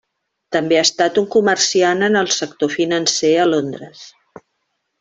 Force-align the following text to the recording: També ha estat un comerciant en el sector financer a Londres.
També 0.53 0.77
ha 0.77 0.85
estat 0.87 1.19
un 1.23 1.27
comerciant 1.35 2.01
en 2.07 2.19
el 2.23 2.31
sector 2.37 2.73
financer 2.79 3.31
a 3.45 3.47
Londres. 3.53 4.03